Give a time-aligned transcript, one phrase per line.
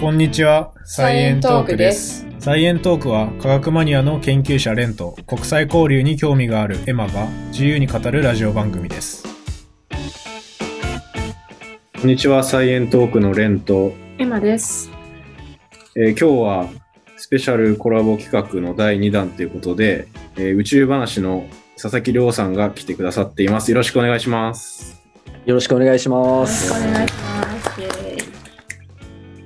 [0.00, 2.26] こんにちは、サイエントークです。
[2.38, 9.24] サイエントークは科学マニアの研究者レンと国際交流に興味があるエマが自由に語るラジオ番組です。
[12.00, 14.90] こんにちは、サイエントークのレンと、エマです。
[15.96, 16.68] えー今日は
[17.18, 21.46] スペシャルコラボ企画の第2弾ということで、えー宇宙話の
[21.80, 23.70] 佐々木亮さんが来てくださっています。
[23.70, 25.02] よろしくお願いします。
[25.46, 26.72] よろしくお願いしまよろしす。
[26.72, 27.35] くお願いします。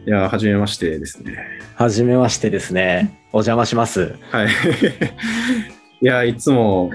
[0.07, 1.39] いやー、はじめましてですね。
[1.75, 3.21] はじめましてですね。
[3.33, 4.17] お邪魔します。
[4.31, 4.49] はい。
[6.01, 6.91] いや、いつも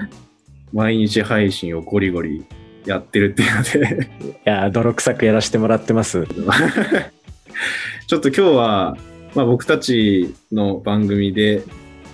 [0.72, 2.44] 毎日配信をゴリゴリ
[2.84, 6.26] やってるっていうので、いやー、泥臭くやらせてもらってます。
[8.08, 8.96] ちょっと今日は、
[9.34, 11.62] まあ、僕たちの番組で、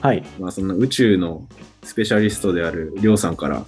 [0.02, 0.22] はい。
[0.38, 1.46] まあ、その宇宙の
[1.84, 3.64] スペシャリストであるりょうさんから、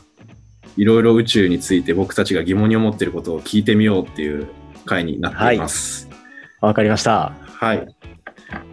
[0.77, 4.46] いろいろ宇宙について僕たちが疑問に思っていることを聞いてみようっていう
[4.84, 6.13] 回になっています。
[6.64, 7.32] わかりました。
[7.46, 7.86] はい。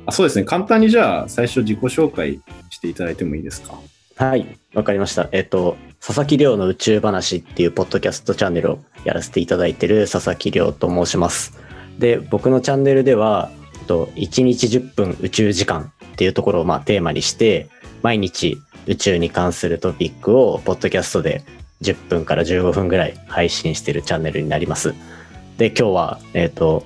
[0.06, 0.46] あそうですね。
[0.46, 3.76] 簡単にじゃあ最初自己紹介していただいてもいいですか？
[4.18, 4.46] はい。
[4.74, 5.30] わかりました。
[5.32, 11.58] えっと、佐々木亮の宇宙話っていうポッドキャストチャンネルをやらせていただいてる佐々木亮と申します。
[12.00, 17.68] で、僕のチャンネルでは、えっと1日10分宇宙時間っていうところをまあテーマにして、
[18.04, 21.44] 毎日宇宙に関するトピックをポッドキャストで
[21.82, 24.94] 10分から15分ぐらい配信してるチャンネルになります。
[25.58, 26.84] で、今日は、えっ、と、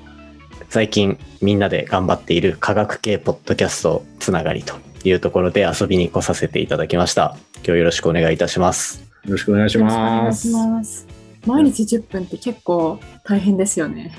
[0.70, 7.38] 最近みんなで頑張っている科学系ポッドキャストつながりというところで遊びに来させていただきました。
[7.58, 9.04] 今日よろしくお願いいたします。
[9.26, 10.48] よろしくお願いします。
[10.48, 11.08] いします。
[11.46, 14.14] 毎日10分って結構大変ですよね。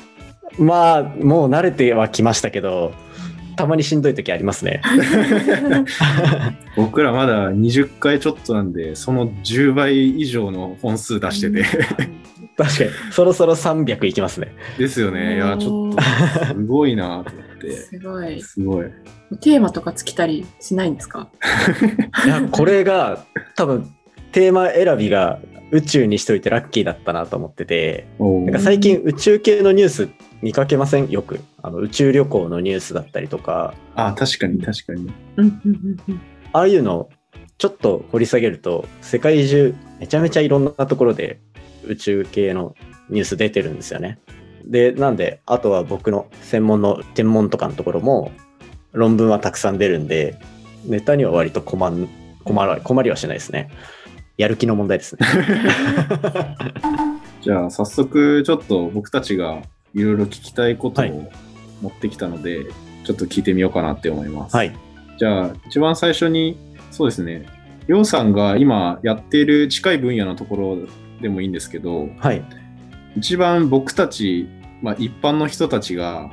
[0.58, 2.92] まあ、もう慣れてはきましたけど、
[3.56, 4.80] たまにしんどい時ありますね。
[6.76, 11.64] 僕らまだ20回ちょっとなんで、その10倍以上の本数出してて。
[12.56, 14.48] 確かに、そろそろ300いきますね。
[14.78, 15.34] ですよね。
[15.36, 16.02] いや、ちょっと
[16.46, 17.70] すごいなと思って。
[17.72, 18.40] すごい。
[18.40, 18.86] すごい。
[19.40, 21.28] テーマとか尽きたりしないんですか？
[22.24, 23.24] いや、これが
[23.56, 23.91] 多分
[24.32, 25.38] テーマ選びが
[25.70, 30.08] 宇宙にしといてラッキーだったなと思ってて、なんか最近宇宙系のニュース
[30.41, 31.10] 見かけません？
[31.10, 31.41] よく。
[31.66, 35.12] あの宇宙旅行のニュースだったりとか、あ、確かに確かに。
[35.37, 36.21] うんうんうんうん。
[36.53, 37.09] ああいうの
[37.59, 41.41] ちょっと掘り下げると、世界中めちゃめちゃいろんなところで
[41.84, 42.76] 宇宙系の
[43.10, 44.21] ニュース出てるんですよね。
[44.65, 48.31] で、なんで、あとは僕の専門の天文とかのところも
[48.93, 50.38] 論文はたくさん出るんで、
[50.84, 52.09] ネタには割と困ん
[52.44, 53.71] 困ら困りはしないですね。
[54.37, 55.26] やる気の問題ですね。
[57.43, 59.62] じゃあ、早速、ちょっと僕たちが
[59.94, 61.31] いろいろ聞きたいことはいを
[61.81, 62.64] 持ってきたので、
[63.04, 64.56] ちょっと聞いてみようかなって思います。
[64.56, 64.76] はい。
[65.19, 66.59] じゃあ、一番最初に、
[66.91, 67.47] そうですね、
[67.87, 70.78] りょうさんが今やっている近い分野のところ
[71.20, 72.42] でもいいんですけど、はい。
[73.16, 74.48] 一番僕たち、
[74.82, 76.31] まあ、一般の人たちが、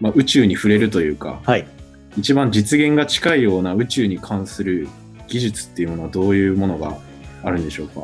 [0.00, 1.66] まあ、宇宙に触れるというか、はい。
[2.18, 4.86] 一番実現が近いような宇宙に関する
[5.28, 6.98] 技術っていうものはどういうものが
[7.42, 8.02] あるんでしょうか？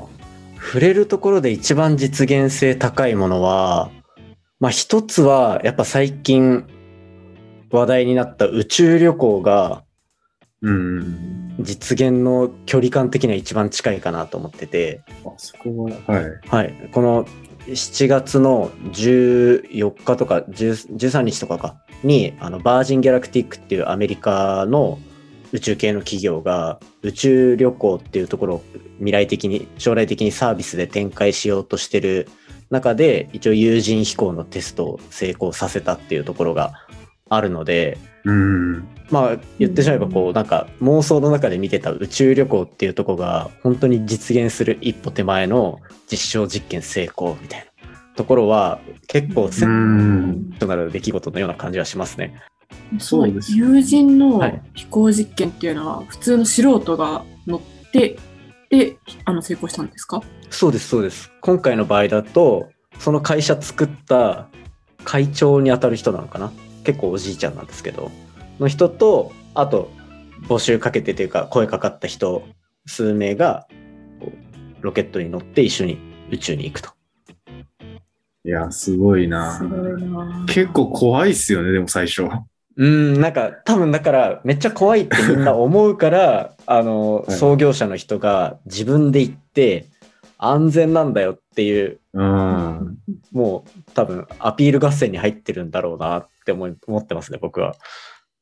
[0.56, 3.90] 触れるところで一番実現性高いものは、
[4.60, 6.66] まあ一つはやっぱ最近
[7.70, 9.84] 話題になった宇宙旅行が
[10.62, 11.54] うん。
[11.60, 16.40] 実現の距離感的には一番近いかなと思ってて、あそこは、はい。
[16.48, 16.90] はい。
[16.92, 17.24] この
[17.66, 24.98] 7月の14日とか10 13日とかかに、あの、バージン・ギャラクティックっていうアメリカの
[25.52, 28.64] 宇宙系の企業が宇宙旅行っていうところを
[28.98, 32.28] 未来的に、将来的にサービスで展開しようとしてる
[32.70, 36.72] 中で、一応有人飛行のテストを成功させたっていうところが
[37.28, 38.88] あるので、うん。
[39.10, 45.80] まあ言ってしまえばこうなんか妄想の中で見てた宇宙旅行っていうところが本当に実現する一歩手前の
[46.10, 47.66] 実証実験成功みたいな
[48.16, 50.52] ところは結構セうッん。
[50.58, 52.34] トなる出来事のような感じはしますね。
[52.98, 58.18] そうです友人のはい飛行実験っていうのは普通の素人が乗って
[58.70, 60.22] であの成功したんですか？
[60.50, 61.30] そうですそうです。
[61.40, 64.48] 今回の場合だとその会社作った
[65.04, 66.52] 会長にあたる人なのかな？
[66.84, 68.10] 結構おじいちゃんなんですけど
[68.58, 69.90] の人とあと
[70.42, 72.42] 募集かけてというか声かかった人
[72.86, 73.66] 数名が
[74.20, 74.32] こ
[74.80, 75.98] うロケットに乗って一緒に
[76.30, 76.90] 宇宙に行くと。
[78.44, 82.22] いや、すごいなすごいな結構怖いっすよね、でも最初。
[82.78, 89.86] うん、なんか多分だからめっちゃ怖いってみんな思うから、 あの、はい創業者の人が自分で行って
[90.38, 92.98] 安全なんだよっていう、うん。
[93.32, 97.74] もう多分アピール合戦に入ってるんだろうなって思い思ってますね、僕は。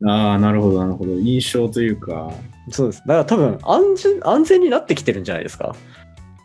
[0.05, 1.12] ああ、なるほど、なるほど。
[1.12, 2.31] 印象というか、
[2.71, 2.99] そうです。
[3.06, 5.75] だから多分安全、安全になってきてるんじゃないですか。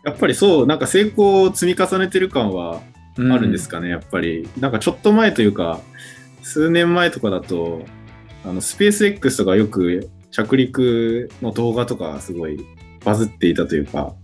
[0.04, 2.80] やっぱりそう、なんか成功を積み重ねてる感は
[3.18, 4.48] あるんですかね、やっぱり。
[4.58, 5.80] なんかちょっと前というか、
[6.42, 7.82] 数年前とかだと、
[8.44, 12.64] あのスペース X とかよく着陸の動画とかすごい
[13.04, 14.14] バズっていたというか、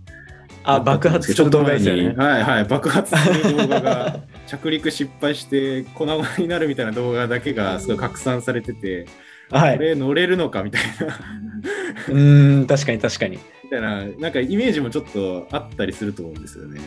[0.63, 2.13] あ、爆発ちょっと前に、ね。
[2.17, 9.07] はいはい、爆発する動画が着陸失敗して粉々になるみたいな動画だけがすごい拡散されてて、
[9.51, 9.77] はい。
[9.77, 11.07] これ乗れるのかみたいな、
[12.09, 13.39] うーん、確かに確かに。
[13.63, 16.81] みたいな、なんかイメージもちょっとあったりすると思うんですよね。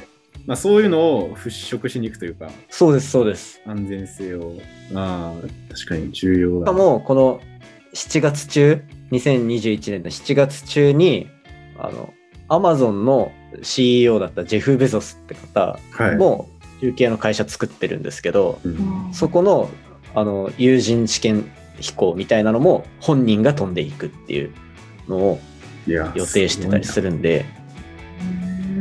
[0.47, 3.61] まあそういうのを払拭しに行くというか、そうです、そうです。
[3.67, 4.59] 安全性を、
[4.95, 6.67] ああ、確かに重要だ。
[6.67, 7.41] しかも、この
[7.95, 11.29] 7月中、2021年の7月中に、
[11.79, 12.13] あの、
[12.49, 16.49] アマゾンの CEO だったジェフ・ベゾスって方はい、も
[16.81, 19.71] 中継の会社作ってるんですけど、うんそこの
[20.15, 21.51] あの有人試験
[21.81, 24.53] 飛行みたいなのも本人が飛んでいくっていう
[25.09, 25.41] のを
[25.87, 27.47] 予定してたりするんで、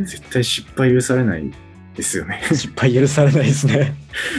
[0.05, 1.51] 絶対失敗許されない
[1.95, 2.41] ですよね。
[2.51, 3.93] 失敗許されないですね。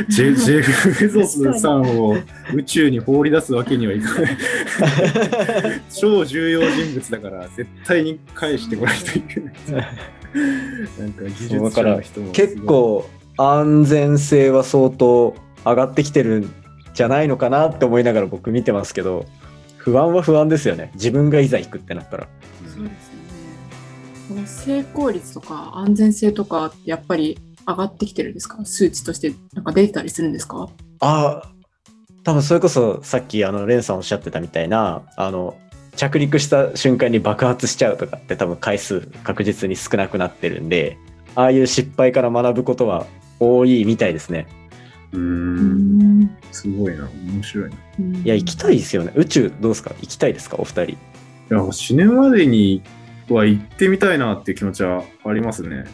[0.08, 2.16] ジェ ジェフ・ベゾスさんを
[2.54, 4.36] 宇宙に放り出すわけにはいかない。
[5.90, 9.54] 超重要人物だから、絶対に返してこないといけない。
[10.98, 16.50] なんか技術者の人も結構安全性は相当上がってきてるん
[16.94, 19.26] じゃないのかなって思いながら僕見てますけど、
[19.76, 20.90] 不安は不安ですよね。
[20.94, 22.28] 自分がいざ行くってなったら。
[22.74, 23.11] そうです
[24.46, 28.64] 成功率とか安全性とかってやっぱり上がってきてるんですか？
[28.64, 30.68] 数値としてなんか出てたりするんですか？
[31.00, 31.52] ああ、
[32.24, 35.56] 多分それこそさっきあのレンさんおっしゃってたみたいな、あの、
[35.96, 40.96] 着陸した瞬間に爆発しちゃうとかって多分回数確実に少なくなってるんで、
[41.34, 43.06] ああいう失敗から学ぶことは
[43.40, 44.46] 多いみたいですね。
[45.12, 46.38] うんん。
[46.50, 47.08] すごいな。
[47.08, 47.76] 面白いな。
[47.76, 49.12] いいや、行きたいですよね。
[49.14, 49.90] 宇宙どうですか？
[50.00, 50.56] 行きたいですか？
[50.58, 50.96] お二人。
[51.50, 52.82] や、死ぬまでに
[53.30, 55.84] は行ってみたいなっていう気持ちはありますね。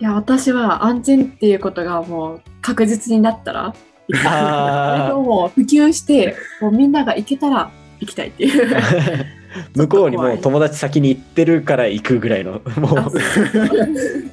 [0.00, 3.74] いや、私は安全っていうことがもう確実になったら、
[4.08, 7.70] それあをもう普及して、もうみんなが行けたら
[8.00, 9.26] 行きたいっていう。
[9.76, 13.20] 向こうにもう友達先に行ってるから行くぐらいの、もう。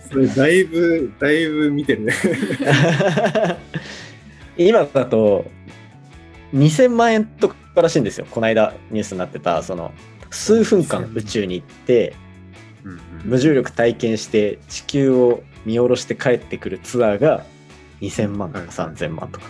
[0.09, 2.13] それだいぶ、だいぶ見てるね。
[4.57, 5.45] 今だと
[6.53, 8.25] 2000万円とからしいんですよ。
[8.29, 9.91] この間ニュースになってた、その
[10.29, 12.13] 数分間宇宙に行って、
[13.25, 17.43] 無重力体験して地球を見下ろして帰ってくるツアーが
[18.01, 19.45] 2000万とか3000万とか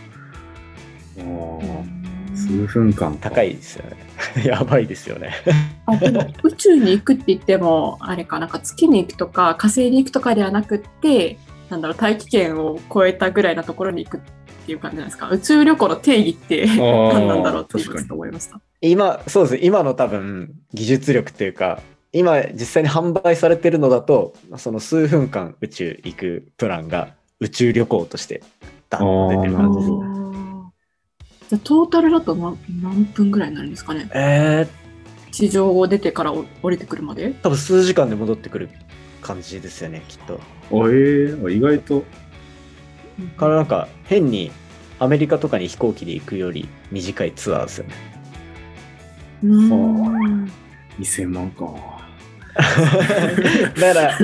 [2.35, 3.97] 数分間か高いですよね。
[4.45, 5.33] やばいですよね。
[5.85, 11.37] あでも宇宙に行くって言ってもあれかなんか月に行くとか火星に行くとかではなくって
[11.69, 14.19] なんだろう大気圏を超えたぐらいのところに行くっ
[14.65, 15.29] ていう感じなんですか？
[15.29, 16.77] 宇宙旅行の定義ってー
[17.13, 17.83] 何なんだろうって
[18.13, 18.59] 思いました。
[18.81, 19.65] 今、そうです。
[19.65, 28.41] 今の多分技術力っていうか、今実際に販売されてるのだと、その数分間宇宙行くプランが宇宙旅行として
[28.89, 30.01] ダンと出てる感じですなるほ。
[30.01, 34.09] どあーじゃあトータルだと何何分ぐらいになるんですかね？
[34.13, 37.31] えー、地上を出てからお降りてくるまで？
[37.43, 38.69] 多分数時間で戻ってくる
[39.21, 40.35] 感じですよね、きっと。
[40.35, 40.39] あ
[40.71, 42.03] えー、意外と。
[43.37, 44.51] からなんか変に
[44.97, 47.93] アメリカとかに飛行機で行くより短いツアーですよね。
[49.43, 50.51] うーん
[50.99, 51.98] 2000万か。
[53.79, 54.17] だから、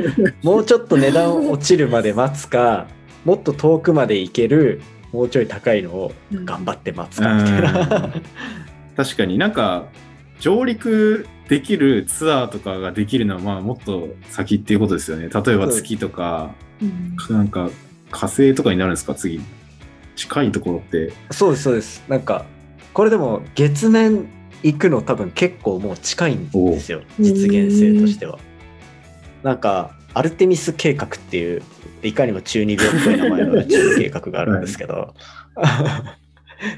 [0.44, 2.88] もうちょっと値段落ちるまで待つか、
[3.24, 4.82] もっと遠くまで行ける、
[5.12, 8.14] もうちょい高いのを頑張って待つかみたいな。
[8.98, 9.86] 確かになんか
[10.40, 15.30] 上陸できるツアーとかができるのはまあもっと先っていうことですよね。
[15.30, 16.52] 例えば月とか、
[16.82, 17.70] うんなんか
[18.12, 19.16] 火星とかになるんですか？
[19.16, 19.40] 次。
[20.16, 21.12] 近いところって。
[21.32, 22.04] そうです、そうです。
[22.08, 22.46] なんか、
[22.94, 24.26] これでも月面
[24.64, 27.02] 行くの多分結構もう近いんですよ。
[27.20, 28.40] お実現性としては。
[29.44, 31.62] なんか、アルテミス計画っていう、
[32.02, 35.14] いかにも中二病っぽい名前の宇宙計画があるんですけど、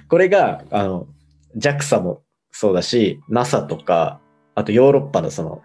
[0.09, 1.07] これが、あの、
[1.57, 4.19] JAXA もそうだし、NASA とか、
[4.55, 5.61] あとヨーロッパのその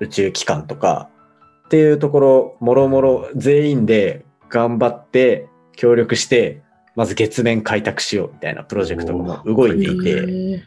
[0.00, 1.10] 宇宙機関とか、
[1.66, 6.62] っていうところ、もろもろ全員で頑張って協力して、
[6.96, 10.62] まず月面開拓しようみたいなプロジェクトも動いていへて、ー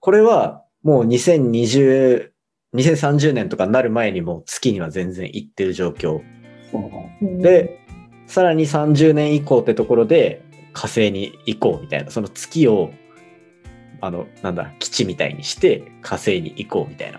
[0.00, 2.30] これはもう2020、
[2.74, 6.20] 2030年とかになる前にもう月には全然行ってる状況。
[7.40, 7.80] で、
[8.26, 12.92] さらに30年以降ってところで火星に行こうみたいな、その月を、
[14.00, 17.18] あの、なんだ、基地みたいにして火星に行こうみたいな。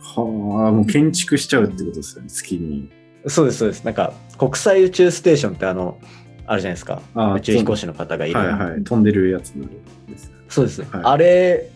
[0.00, 2.90] はあ、もう建築しちゃうってことですよね、月に。
[3.26, 3.84] そうです、そうです。
[3.84, 5.98] なんか、国際宇宙ステーションってあの、
[6.46, 7.00] あるじゃないですか。
[7.14, 8.38] あ宇宙飛行士の方がいる。
[8.38, 8.84] はいはい。
[8.84, 9.68] 飛んでるやつなん
[10.06, 10.32] です。
[10.48, 11.70] そうです、はいあれ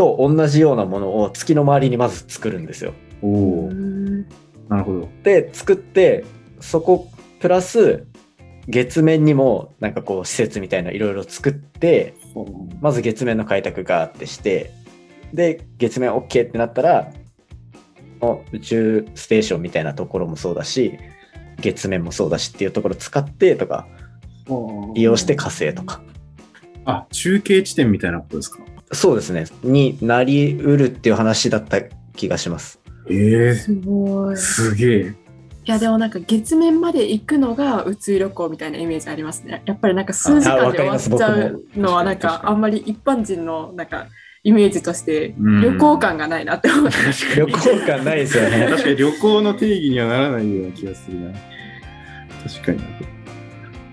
[0.00, 2.94] と同じようなものを月の周りにまず作るんですよ。
[3.22, 3.68] お
[4.68, 5.08] なるほど。
[5.22, 6.24] で作って
[6.60, 8.06] そこプラス
[8.66, 12.14] 月面にもなんかこう施設みたいないろいろ作って
[12.80, 14.70] まず月面の開拓ガーってして、
[15.32, 17.12] で、月面 OK ってなったら、
[18.20, 20.98] の宇宙ステーションみたいなところもそうだし、
[21.60, 23.86] 月面もそうだしっていうところ使ってとか、
[24.94, 26.02] 利用して火星とか。
[26.84, 28.58] あ、中継地点みたいなことですか？
[28.92, 29.46] そうですね。
[29.62, 31.80] になりうるっていう話だった
[32.16, 32.80] 気がします。
[33.08, 34.34] ええすごい。
[34.34, 35.14] いすげえ。
[35.70, 39.62] やでもなんか月面まで行くのが宇宙旅行みたいなイメージありますね。
[39.66, 44.06] やっぱりなんか数時あ間で終わっちゃうのはなんかあんまり一般人のなんか
[44.42, 46.96] イメージとしてうん旅行感がないなって思って。
[47.36, 48.66] 旅行感ないですよね。
[48.70, 51.32] 確かに旅行の定義にはならないような気がするな。
[52.48, 52.80] 確かに。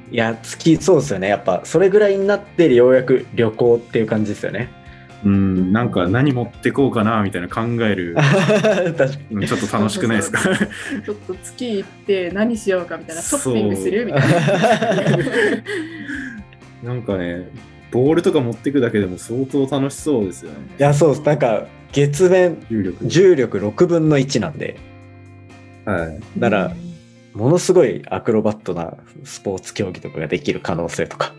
[0.10, 1.28] いや、月、そうですよね。
[1.28, 4.70] やっぱ、それぐらいになって、ようやく旅行っていう感じですよね。
[5.26, 8.16] うん、なんか何持ってこうかなみたいな考える。
[8.96, 10.40] 確かうんちょっと楽しくないですか？
[11.06, 14.28] ちょっと月行って何しようかみたいなショッピングするみたいな。
[16.94, 17.50] なんかね、
[17.92, 20.58] ボールとか持ってくだけでも相当楽しそうですよね。
[20.80, 21.22] いや、そうです。
[21.24, 23.08] なんか、月面、重力。
[23.08, 24.78] 重力6分の1なんで、
[25.86, 26.20] はい。
[26.40, 26.72] だから
[27.34, 31.34] ものすごいアクロバットなスポーツ競技とかができる可能性とか。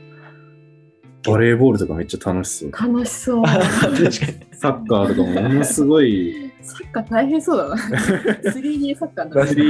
[1.25, 2.73] バレーボールとかめっちゃ楽しそう。
[2.73, 3.45] 楽しそう。
[3.47, 7.77] サッカーとかもものすごいサッカー大変そうだな。
[8.53, 9.67] 3D サッカーだな 3D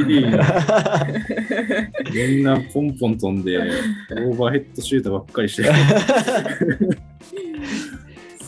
[2.37, 5.65] みんなポンポン飛んで、オーバーヘッドシュートばっかりして、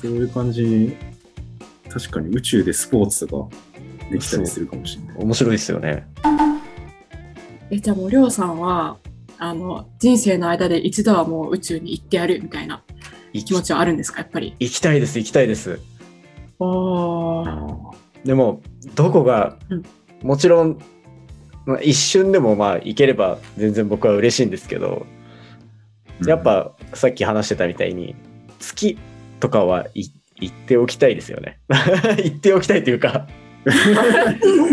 [0.01, 0.97] そういう感じに、
[1.89, 3.57] 確かに宇宙でスポーツとか
[4.11, 5.17] できたりするかもしれない。
[5.25, 6.07] 面白いですよね。
[7.71, 8.97] え、じゃあもうりょうさんは、
[9.39, 12.83] あの、人生の間で一度はもう宇宙に行ってやるみたいな
[13.33, 14.57] 行気持ちはあるんですか、やっぱり。
[14.59, 15.81] 行きたいです、行きたいです。
[18.25, 18.63] でも、
[18.95, 19.83] どこが、うん
[20.23, 20.79] もちろん、
[21.67, 28.15] まあ、一瞬でもまあ行ければ全然僕は嬉しいんですけど、ーやっ、ぱさっき話してたみたいに
[28.59, 28.99] 月
[29.41, 31.59] とかはい行っておきたいですよね。
[32.23, 33.27] 行っておきたいというか、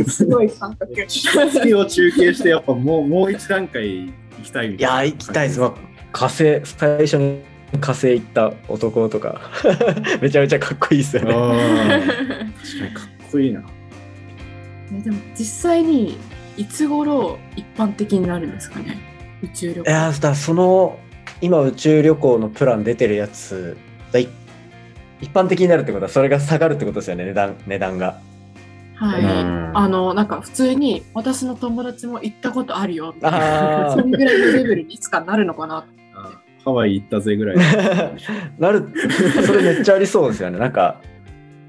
[0.07, 0.93] すごい感覚。
[1.07, 5.03] 月を中継して、やっぱもうもう一段階行きたいみいいな。
[5.03, 5.59] 行きたいです。
[5.59, 5.73] まあ
[6.13, 7.41] 火星、最初に
[7.81, 9.41] 火星行った男とか、
[10.21, 11.33] めちゃめちゃかっこいいですよね。
[11.33, 13.59] 確かにかっこいいな。
[13.59, 13.67] ね
[15.03, 16.17] でも実際に
[16.55, 18.97] いつ頃一般的になるんですかね？
[19.43, 19.89] 宇宙旅行。
[19.89, 20.97] いやーだからその
[21.41, 23.77] 今宇宙旅行のプラン出てるやつ
[24.11, 24.27] だい
[25.21, 28.19] 一般的になるってことはそれが下がるってことですよね値段値段が
[28.95, 29.21] はい。
[29.21, 35.77] うんあのなんか普通に私の友達も行ったことあるよみたいなあそんぐらいのレベルにいつかなるのかな。
[35.77, 35.85] あ
[36.67, 37.55] ハワイ行ったぜぐらい。
[38.59, 38.89] なる
[39.45, 40.99] それめっちゃありそうですよねなんか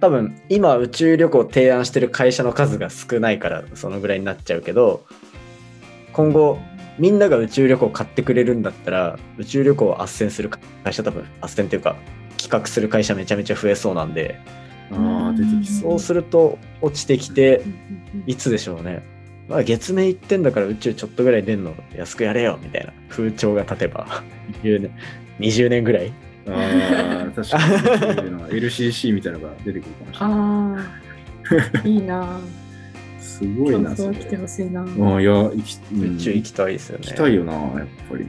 [0.00, 5.05] 多分今宇宙旅行を提案してる会社の数が少ないからそのぐらいになっちゃうけど
[6.12, 6.59] 今後
[6.99, 10.50] みんなが宇宙旅行を買ってくれるんだったら宇宙旅行を斡旋する
[10.83, 11.95] 会社多分斡旋っていうか
[12.37, 14.40] 企画する会社めちゃめちゃ増えそうなんで
[14.90, 15.90] ああ、出てきそう。
[15.90, 17.62] そうすると落ちてきて
[18.26, 19.02] いつでしょうね。
[19.49, 24.23] まあ、月面行ってんだから宇宙ちょっとぐらい出んの安くやれよみたいな風潮が立てば
[24.62, 24.90] 20年
[25.40, 26.12] ,20 年ぐらい
[26.47, 31.69] ああ、確かにそういうのは LCC みたいなのが出てくるかもしれない。
[31.78, 32.40] ああ、いいな。
[33.21, 34.19] すごいな、そそうれ。
[34.19, 34.81] 来てほしいな。
[34.83, 34.85] あ
[35.17, 37.05] あ、いや、行き、うん宇宙行きたいですよね。
[37.07, 38.25] 行きたいよな、やっぱり。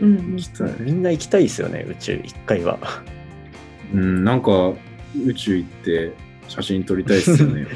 [0.00, 0.74] うんうん行きたい。
[0.80, 2.78] みんな行きたいですよね宇宙一回は。
[3.94, 4.72] うん、なんか、
[5.26, 6.12] 宇宙行って
[6.48, 7.74] 写真撮りたいですよね、やっぱ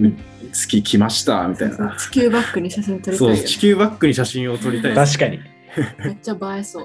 [0.00, 0.14] り。
[0.48, 1.94] う月来ました、みたいな。
[1.98, 5.18] 地球バックに写真撮りたそう、いよね地球バックに写真を撮りたいです。
[5.18, 5.40] 確かに。
[6.04, 6.82] めっちゃ映えそ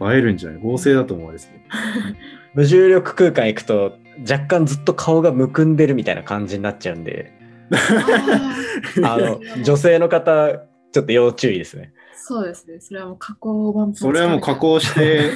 [0.00, 0.12] う。
[0.12, 0.60] 映えるんじゃない？
[0.60, 1.64] 合成だと思うですね。
[2.54, 3.98] 無重力空間行くと
[4.30, 7.32] 若干ずっと顔がむくんでるみたいな感じになっちゃうんで
[9.04, 10.52] あの女性の方
[10.92, 11.92] ちょっと要注意ですね。
[12.18, 12.80] そうですね。
[12.80, 15.30] それはもう加工版それはもう加工して、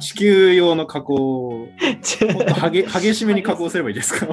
[0.00, 1.68] 地球用の加工を、
[2.32, 4.26] もっとはげ激しめに加工すればいいですか？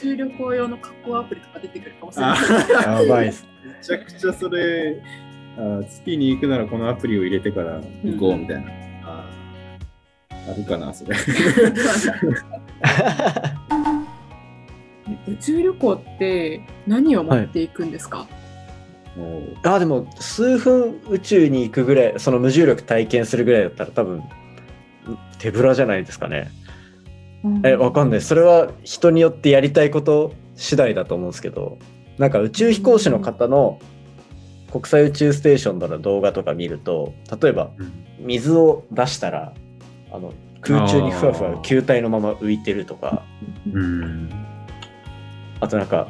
[0.00, 2.38] 宇宙旅行用の加工アプリとか出てくるかもしれない。
[2.86, 3.46] あ やばいです。
[3.64, 5.02] めちゃくちゃそれ、
[5.58, 8.70] あ月に行くならこのアプリを入れてから行こうみたいな。
[9.04, 9.28] あ
[10.50, 11.14] あるかな、それ。
[15.26, 18.26] 宇宙旅行って何を持っていくんですか、
[19.16, 24.22] もうあでも数分宇宙に行くぐらいその無重力体験するぐらいだったら多分
[25.38, 26.48] 手ぶらじゃないですかね。
[27.64, 28.20] えわかんない。
[28.20, 31.78] それは人によってやりたいこと次第だと思うんですけど
[32.18, 33.78] なんか宇宙飛行士の方の
[34.70, 38.06] 国際宇宙ステーションの動画とか見ると例えばうん。
[38.18, 39.54] 水を出したら
[40.12, 43.24] あの空中にふわふわ球体のまま浮いてるとか。
[43.72, 44.30] うん。
[45.60, 46.08] あとなんか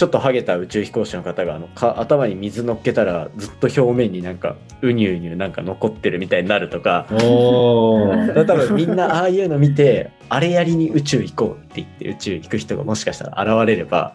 [0.00, 7.06] ちょっとハゲた宇宙飛行士の方があのか頭に水乗っけたらずっと表面になんかうにゅうにゅうなんか残ってるみたいになるとか。
[7.10, 8.28] おー。
[8.32, 14.14] だから多分みんなああいうの見てあれやりに宇宙行こうって言って宇宙行く人がもしかしたら現れれば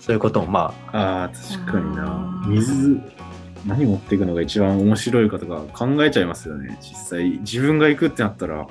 [0.00, 2.44] そういうこともまあああ、確かにな。
[2.48, 3.00] 水、
[3.68, 6.76] 何持っていくのが一番面白いかとか考えちゃいますよね。
[6.80, 8.66] 実際、自分が行くってなったら。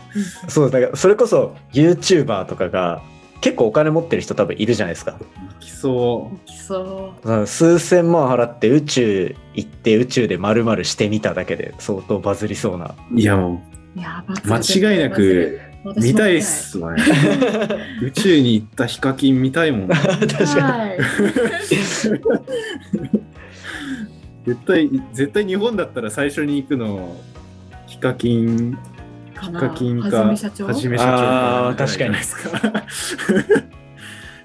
[0.50, 3.02] そうだからそれこそ YouTuber とかが
[3.42, 5.14] 結構お金持ってる人多分いるじゃないですか。
[5.14, 12.96] 行きそきそだから数千万払って宇宙行って宇宙で丸々してみただけで相当バズりそうな。
[13.12, 13.20] う。
[13.20, 13.62] いや、も
[13.96, 14.00] う。
[14.00, 15.60] いやう、間違いなく
[15.96, 17.04] 見たいっすわね。
[18.02, 19.88] 宇宙に行ったヒカキン見たいもん。
[19.90, 20.62] 確かに。
[20.62, 20.98] はい。
[24.46, 27.16] 絶対、絶対日本だったら最初に行くの、
[27.86, 28.97] ヒカキン、ヒ
[29.38, 30.66] かなカキンか、はじめ社長？
[30.66, 31.10] はじめ社長。
[31.10, 32.84] あーかじゃないですか。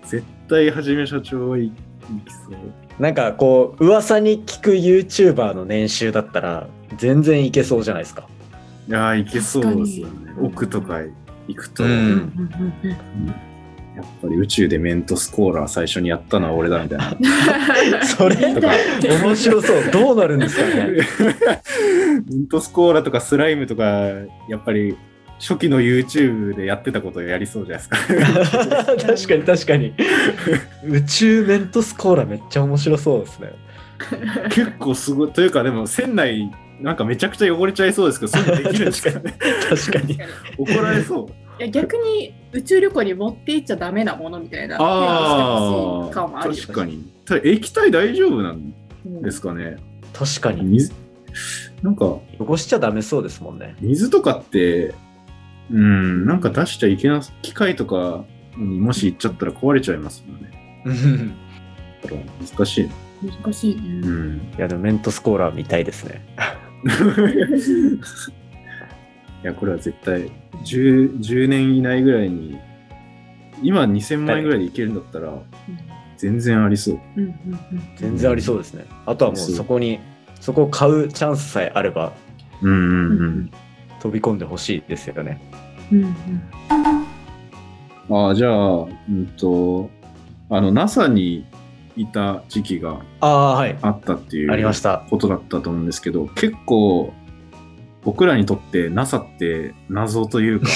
[0.07, 3.03] 絶対はじめ社長は行きそう。
[3.03, 6.67] なんかこう噂に聞く YouTuber の年収だったら
[6.99, 8.29] 全然いけそうじゃないですか。
[8.89, 10.33] いやー、行けそうですよね。
[10.41, 11.01] 奥とか
[11.49, 13.35] 行くと、うんうんうんうん
[13.97, 17.11] やっぱり宇宙でメントスコーラ最初にやったのは俺だみたいな。
[17.11, 17.15] う
[18.03, 18.79] んそれ見たい
[19.23, 19.91] 面白そう。
[19.93, 20.87] どうなるんですかね。
[22.31, 23.85] メントスコーラとかスライムとか、
[24.49, 24.97] やっぱり
[25.39, 28.95] 初期の YouTube でやってたことをやりそうじゃないですか。
[28.97, 29.95] 確かに確かに。
[30.89, 33.53] 宇宙メントスコーラめっちゃ面白そうですね。
[34.51, 35.33] 結構すごい。
[35.33, 39.35] というかでも船内なんかめちゃくちゃ汚れちゃいそうですけど、そういうのできるんですかね。
[39.69, 40.19] 確かに。
[40.59, 41.42] 怒られそう。
[41.62, 47.12] いや逆に宇宙旅行に持って行っちゃダメなものみたいなあ提案してほしい感もあ確かに。
[47.25, 48.75] ただ液体大丈夫なん
[49.07, 49.76] うんですかね。
[50.12, 50.64] 確かに。
[50.64, 50.92] 水
[51.83, 53.76] なんか汚しちゃダメそうですもんね。
[53.81, 54.92] 水とかって、
[55.71, 58.25] うん、なんか出しちゃいけない機械とか
[58.57, 60.50] にもし行っちゃったら壊れちゃいますもんね。
[62.02, 62.90] だから難しい。
[63.45, 64.52] 難しいね、うん。
[64.59, 66.25] いやでもメントスコーラ見たいですね。
[69.43, 70.31] いや、これは絶対
[70.65, 72.59] 10、10年以内ぐらいに、
[73.62, 75.33] 今2000万円ぐらいでいけるんだったら、
[76.16, 77.01] 全然ありそう。
[77.16, 77.61] うんうんうん
[77.97, 78.85] 全然ありそうですね。
[79.07, 80.01] あとはもうそこに、
[80.40, 82.12] そこを買うチャンスさえあれば
[82.62, 83.51] うんうんうん。
[84.01, 85.40] 飛び込んでほしいですよね。
[85.93, 86.12] うんうん
[88.11, 89.88] ああ、じゃあ、うんと、
[90.51, 91.47] あの、NASA に
[91.97, 95.07] いた時期があったっていうありました。
[95.09, 97.12] ことだったと思うんですけど、結構、
[98.03, 100.67] 僕らにとって NASA って謎というか、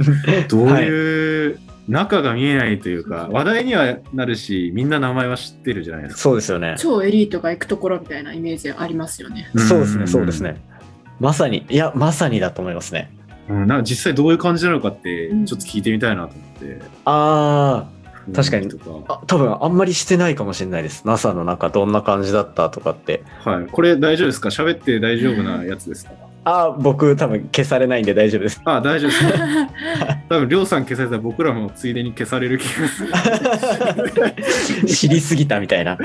[0.48, 6.20] どうはいいう、中が見えないというか、話題にはなるし、みんな名前は知ってるじゃないですか。
[6.22, 6.76] そうですよね。
[6.78, 9.50] 超エリートが行くところみたいなイメージありますよね。
[9.56, 10.56] そうですね、そうですね。
[11.18, 13.10] まさに、いや、まさにだと思いますね。
[13.48, 13.66] うん。
[13.66, 16.80] なんか実際どういう感じなのかって、うんちょっと聞いてみたいなと思って。
[17.04, 17.84] あ
[18.34, 18.68] 確かに
[19.08, 21.02] あ、あ多分あんまりしてないかもしれないです。
[21.06, 23.22] NASA の中どんな感じだったとかって。
[23.44, 23.66] はい。
[23.70, 24.50] これ大丈夫ですか？
[24.50, 26.12] 喋って大丈夫なやつですか？
[26.12, 28.62] ああ、僕多分消されないんで大丈夫です。
[28.64, 29.24] あ、大丈夫です。
[30.28, 34.88] 多分、りょうさん消されたら僕らもついでに消される気がする。
[34.88, 35.98] 知りすぎたみたいな。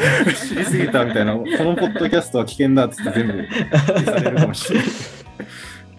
[0.48, 4.88] 知りすぎたみたいな、このポッドキャストは危険だっつって全部消されるかもしれない。
[4.88, 4.94] ち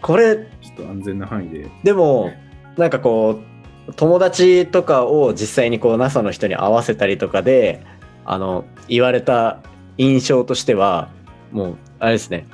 [0.02, 0.38] これ、ょっ
[0.76, 1.66] と安全な範囲で。
[1.82, 2.32] でも、
[2.76, 3.40] なんかこ
[3.88, 7.80] う、友達とかを実際にこう NASA の人に会わせたりとかで、
[8.24, 9.60] あの、言われた
[9.96, 11.08] 印象としては、
[11.52, 12.46] もう、あれですね。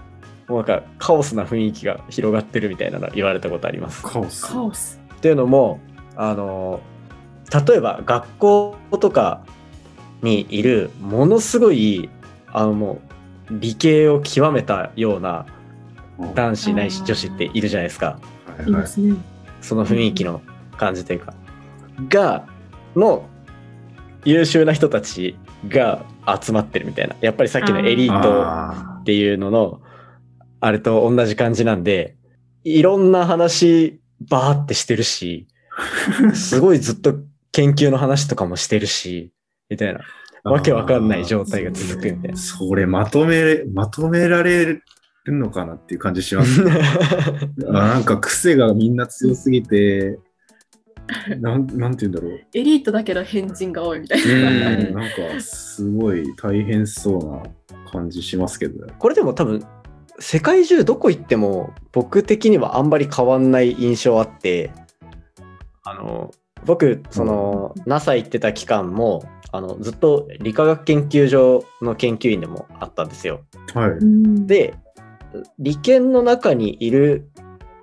[0.52, 4.02] もうなんかカオスな雰囲気が広がってるみたいなの言われたことあります。
[4.02, 4.44] カオス。
[4.44, 5.00] カオス。
[5.16, 5.80] っていうのも
[6.14, 6.80] あの
[7.66, 9.44] 例えば学校とか
[10.20, 12.10] にいるものすごい
[12.48, 13.00] あのも
[13.50, 15.46] う理系を極めたような
[16.34, 19.14] 男子ないし女子っているじゃないですかはいはいいますね。
[19.62, 20.42] その雰囲気の
[20.76, 21.32] 感じというか
[22.10, 22.46] が
[22.94, 23.24] の
[24.26, 25.36] 優秀な人たち
[25.68, 26.04] が
[26.40, 29.80] 集まってるみたいなやっぱりさっきのエリートあっていうのの
[30.64, 32.16] あれと同じ感じなんで
[32.62, 35.48] いろんな話バーってしてるし
[36.34, 37.16] すごいずっと
[37.50, 39.32] 研究の話とかもしてるし
[39.68, 42.36] みたいなーわけわかんない状態が続くみたいな。
[42.36, 44.82] それまとめれ、まとめられる
[45.26, 46.62] のかなっていう感じします。
[47.68, 50.18] あなんか癖がみんな強すぎて、
[51.40, 52.40] なんなんて言うんだろう。
[52.54, 54.34] エリートだけど変人が多いみたいな。
[54.34, 54.36] う
[54.82, 58.92] んなんかすごい大変そうな感じしますけどね。
[58.98, 59.64] これでも多分
[60.22, 64.70] 世界中どこ行っても僕的にはあんまり変わんない印象あって
[65.82, 66.30] あの
[66.64, 73.42] 僕その NASA 行ってた期間もあのずっと理化学研究所の研究員でもあったんですよ。
[73.74, 74.46] はい。
[74.46, 74.74] で
[75.58, 77.28] 理研の中にいる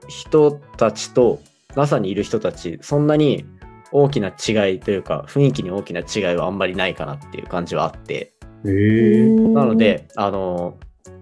[0.08, 1.41] 人たちと
[1.75, 3.45] NASA にいる人たちそんなに
[3.91, 8.34] 大きな違いというか、雰囲気に大きな違いはあんまりないかなっていう感じはあって。
[8.65, 9.30] へえ。
[9.30, 10.78] なので、あの、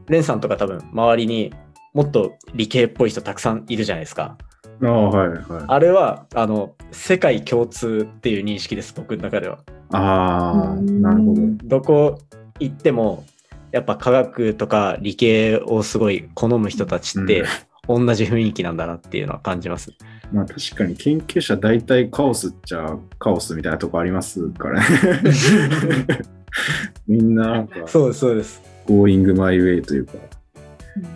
[0.09, 1.53] レンさんとか多分周りに
[1.93, 4.37] もっと理系っぽい人たくさんいるじゃないですか。
[4.83, 5.39] ああ、はいはい。
[5.67, 9.59] あれは、あの、世界共通っていう認識です、僕の中では。
[9.91, 11.41] ああ、なるほど。
[11.63, 12.19] どこ
[12.59, 13.25] 行っても、
[13.71, 17.45] やっぱ科学とか理系をすごい好む人たちって、
[17.87, 19.91] 同じ雰囲気なんだなっていうのは感じます。
[20.31, 24.85] まあ確かに研究者大体カオスっちゃカオスみたいなとこありますからね。
[27.07, 28.61] みんななんか、そうです、そうです。
[28.87, 30.13] Going my way というか、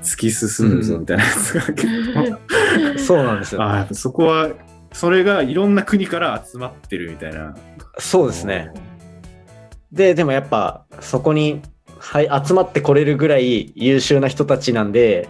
[0.04, 3.64] 突き進むぞみたいなやつが結構、そうなんですよ。
[3.64, 4.50] ああ、やっぱそこは、
[4.94, 7.56] それがいろんな国から集まってるみたいな。
[7.98, 8.72] そうですね。
[9.92, 11.62] で、でもやっぱそこに、
[11.98, 15.30] はい、集まってこれるぐらい優秀な人たちなんで、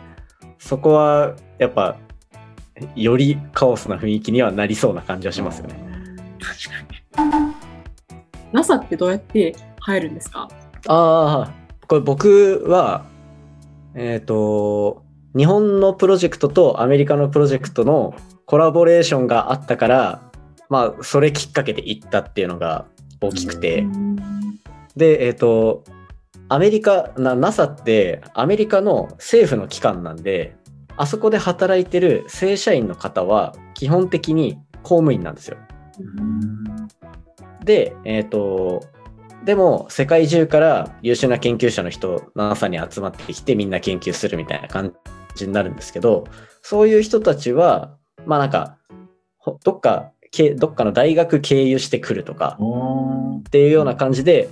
[0.59, 1.97] そこはやっぱ、
[2.95, 5.75] よりカオスな雰囲気にはなりそうな感じはしますよね。
[6.39, 7.53] 確かに。
[8.51, 10.49] NASA ってどうやって入るんですか？
[10.87, 11.53] ああ、
[11.91, 13.03] これ僕は、
[13.95, 15.03] えっ、と、
[15.35, 20.21] 日本のプロジェクトとアメリカのプロジェクトのコラボレーションがあったから、
[20.69, 22.85] まあ、それきっかけで行ったっていうのが
[23.19, 23.85] 大きくて、
[24.95, 25.83] で、えっ、と、
[26.47, 30.55] アメリカ、な NASA ってアメリカの政府の機関なんで、
[30.95, 35.57] あそこで働いてる正社員の方は基本的に公務員なんですよ。
[37.65, 38.81] で、えっ、と、
[39.43, 44.93] でも世界中から優秀な研究者の人、NASA に集まってきてみんな研究するみたいな感
[45.35, 46.25] じになるんですけど、
[46.61, 48.77] そういう人たちは、まあなんか、
[49.37, 52.57] ほどっか、けどっかの大学経由してくるとか
[53.39, 54.49] っていうような感じで、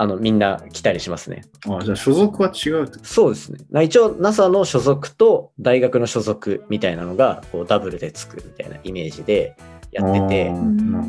[0.00, 1.42] あの、みんな来たりしますね。
[1.66, 3.58] ああ、じゃあ所属は違うってそうですね。
[3.70, 9.56] な一応 NASA の所属と大学の所属みたいなのがこうダブルでつくみたいなイメージで
[9.92, 10.52] やってて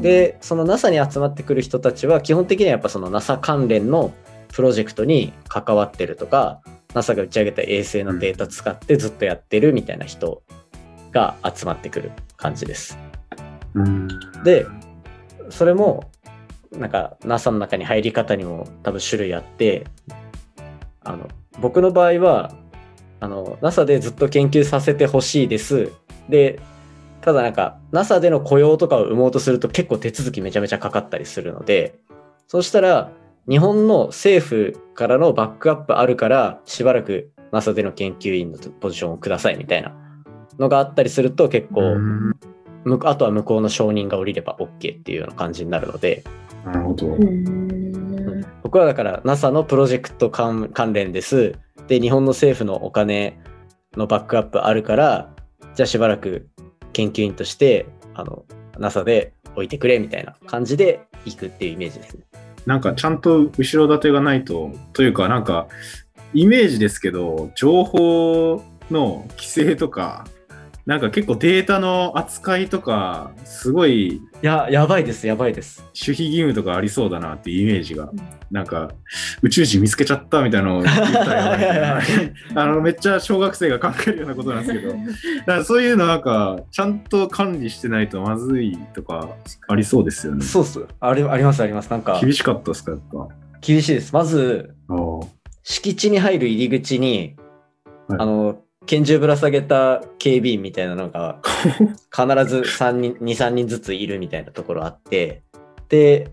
[0.01, 4.13] で、その NASA に集まってくる人たちは基本的にはやっぱその NASA 関連の
[4.53, 6.61] プロジェクトに関わってるとか、
[6.93, 10.41] NASA が打ち上げた衛星のデータ使ってずっとやってるみたいな人
[11.11, 12.97] が集まってくる感じです。
[13.75, 14.07] うん
[14.43, 14.65] で、
[15.49, 16.09] それも、
[16.71, 19.85] なんか NASA の中に入り方にも多分種類あって、
[21.01, 21.27] あの、
[21.59, 22.53] 僕の場合は、
[23.19, 25.91] あの、NASA でずっと研究させてほしいです。
[26.29, 26.59] で、
[27.21, 31.99] ただなんか NASA での雇用とかを生もうとすると結構手続きめちゃめちゃかかったりするので、
[32.47, 33.11] そうしたら
[33.47, 39.95] 日本の政府からのバックアップあるからしばらく NASA での研究員のポジションをくださいみたいな
[40.59, 41.95] のがあったりすると結構、
[43.05, 46.23] あとは向こうの承認が下りれば OK っていうような感じになるので、
[46.65, 47.17] なるほど。
[48.63, 51.55] 僕はだから NASA のプロジェクト関関連です。
[51.87, 53.39] で、日本の政府のお金
[53.97, 55.33] のバックアップあるから、
[55.73, 56.47] じゃあしばらく
[56.93, 58.45] 研究員として、あの、
[58.77, 62.23] NASA で置いてくれみたいな感じで行くっていうイメージですね。
[62.65, 65.67] なんかちゃんと後ろ盾がないと、というかなんか、
[66.33, 70.27] イメージですけど、情報の規制とか、
[70.89, 75.83] なんか結構データの扱いとか、すごいいや、やばいです、やばいです。
[75.89, 78.09] 守秘義務とかありそうだなっていうイメージが、
[78.49, 78.89] なんか
[79.43, 81.99] 宇宙人見つけちゃったみたいなのを言った
[82.55, 85.03] あのめっちゃ小学生が考えるようなことなんですけど、だか
[85.57, 89.29] らそういうのなんかちゃんと管理してないとまずいとか
[89.67, 90.43] ありそうですよね。
[90.43, 90.83] そうっす。
[90.99, 91.91] ありあります、あります。
[91.91, 93.27] なんか、厳しかったですか、やっぱ。
[93.61, 94.11] 厳しいです。
[94.11, 94.73] まず、
[95.61, 97.35] 敷地に入る入り口に、
[98.07, 101.39] はいあの、拳銃ぶら下げた警備員みたいなのが
[102.09, 105.43] 必ず3人、2、3人ずついるみたいなところあって、
[105.89, 106.31] で、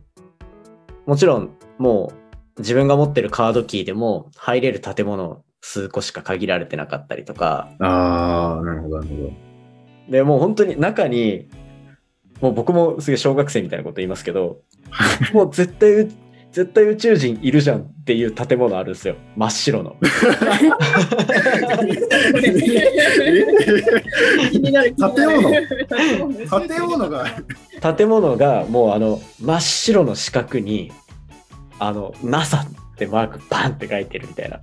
[1.05, 2.15] もちろんも
[2.57, 9.33] う自分が持ってるカードキーでも入れる建物数個しか限られてなかったりとか、あー、なるほど、なるほど。
[10.09, 11.51] で、もう本当に中に、
[12.41, 14.63] もう僕もすげえ小学生みたいなこと言いますけど、
[15.35, 16.13] もう絶対う、
[16.53, 19.17] 絶対宇宙人いるじゃんっていう建物あるんですよ。
[19.37, 19.97] 真っ白の。
[24.51, 24.95] 気になる。
[24.95, 25.51] 建物。
[26.29, 27.27] 物建物が。
[27.97, 30.93] 建物がもうあの真っ白の四角に
[31.79, 34.61] あの NASA ってマークバンって書いてるみたいな。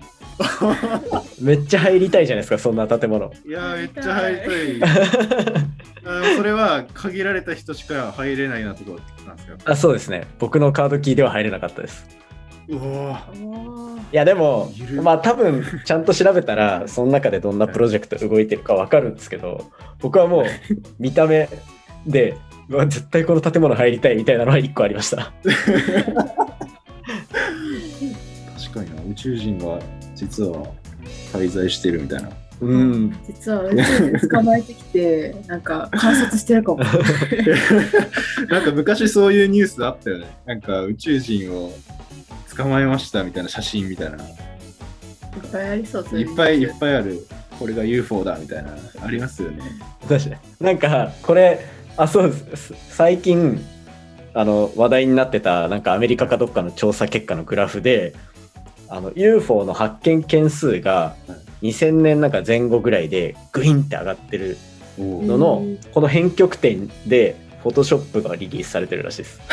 [1.40, 3.32] めっちゃ入りたいじゃないですかそんな建物。
[3.46, 4.34] いやーめっちゃ入
[4.74, 4.92] りたい。
[6.38, 9.72] それは限られた人しか入れないなところなんですか？
[9.72, 10.26] あそうですね。
[10.40, 12.06] 僕のカードキーでは入れなかったです
[12.68, 14.72] いやでも
[15.02, 19.66] まあ多分ちゃんと調べたら その中でどんなプロジェクト動いてるかわかるんですけど
[20.00, 20.46] 僕はもう
[21.00, 21.50] 見た目
[22.08, 22.38] で
[22.88, 25.54] 絶対この建物入りたいみたいなのは1個ありました確
[28.74, 29.80] かにな宇宙人が
[30.16, 30.68] 実は
[31.34, 32.30] 滞在してるみたいな
[32.62, 33.18] うん。
[33.28, 36.80] 実は宇宙で捕まえてきて、なんか観察してるかも。
[38.50, 40.28] なんか昔そういうニュースあったよね。
[40.46, 41.74] なんか宇宙人を
[42.56, 44.18] 捕まえましたみたいな写真みたいな。
[44.18, 47.26] いっぱいありそう、そういういっぱいいっぱいある。
[47.60, 48.72] これが UFO だみたいな。
[49.04, 49.64] ありますよね。
[50.08, 50.36] 確かに。
[50.60, 51.60] なんか、これ、
[51.98, 52.74] あ、そうです。
[52.90, 53.64] 最近、
[54.34, 58.14] あの、話題になってた、なんかアメリカかどっかの調査結果のグラフで、
[58.90, 61.16] あの、UFO の発見件数が
[61.62, 64.58] 2000年なんか前後ぐらいでグインって上がってる
[65.00, 69.40] おのの、うんこの編曲点で、フォトショップがリリースされてるらしいです。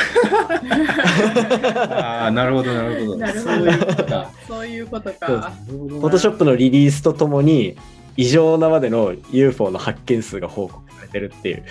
[1.78, 3.26] ああ、なるほど、なるほど。
[3.28, 4.30] そういうことか。
[4.48, 5.52] そういうことか。
[5.68, 7.76] フォトショップのリリースとともに、
[8.16, 11.62] 異常なまでの UFO の発見数が報告されてるっていう。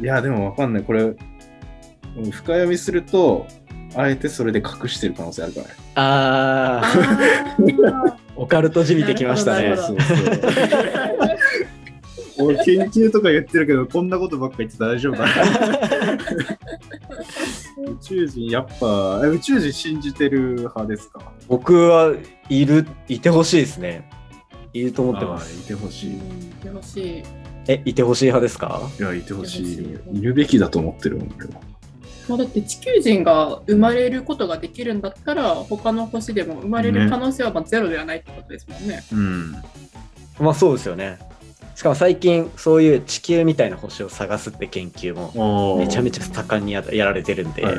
[0.02, 0.82] いや、でもわかんない。
[0.82, 1.16] これ、うん
[2.30, 3.46] 深読みすると、
[3.94, 5.74] あえてそれで隠してる可能性あるからね。
[5.94, 10.26] ああ オカルトじみてきましたねそうそう。
[12.38, 15.32] 俺、研究とか言ってるけど、こんなことばっか言って大丈夫かな？
[17.90, 21.20] 宇宙人、やっぱ、え宇宙人信じてる派ですか？
[21.48, 22.12] 僕は
[22.48, 24.10] いる、いてほしいですね。
[24.72, 25.54] いると思ってまあす。
[25.56, 26.14] ーいてほしい。
[26.14, 27.22] うんでもしい。
[27.68, 28.80] え、いてほしい派ですか？
[28.98, 30.16] いや、いてほしいいてほし。
[30.16, 31.60] いいるべきだと思ってるもん、俺は。
[32.28, 39.04] まあ、だって地球人が生まれることができるんだったら他の星でも生まれる可能性はまあゼロではないってことですもんね。
[39.12, 39.52] うん。
[40.40, 41.18] まあそうですよね。
[41.74, 47.76] しかも最近そういう地球みたいな星を探すって研究もめちゃめちゃ盛んにややられてるんで、はい